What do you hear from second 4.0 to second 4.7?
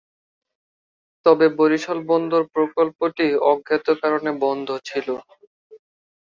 কারণে বন্ধ